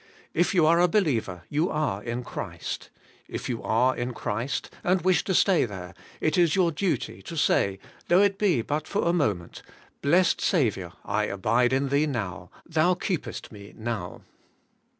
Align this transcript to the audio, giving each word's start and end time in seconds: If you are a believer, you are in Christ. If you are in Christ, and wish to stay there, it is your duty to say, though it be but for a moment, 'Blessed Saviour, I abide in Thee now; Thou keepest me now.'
If 0.33 0.55
you 0.55 0.65
are 0.65 0.79
a 0.79 0.87
believer, 0.87 1.43
you 1.47 1.69
are 1.69 2.01
in 2.03 2.23
Christ. 2.23 2.89
If 3.27 3.47
you 3.47 3.61
are 3.61 3.95
in 3.95 4.15
Christ, 4.15 4.71
and 4.83 5.03
wish 5.03 5.23
to 5.25 5.35
stay 5.35 5.63
there, 5.63 5.93
it 6.19 6.39
is 6.39 6.55
your 6.55 6.71
duty 6.71 7.21
to 7.21 7.37
say, 7.37 7.77
though 8.07 8.23
it 8.23 8.39
be 8.39 8.63
but 8.63 8.87
for 8.87 9.07
a 9.07 9.13
moment, 9.13 9.61
'Blessed 10.01 10.41
Saviour, 10.41 10.93
I 11.05 11.25
abide 11.25 11.71
in 11.71 11.89
Thee 11.89 12.07
now; 12.07 12.49
Thou 12.65 12.95
keepest 12.95 13.51
me 13.51 13.75
now.' 13.77 14.23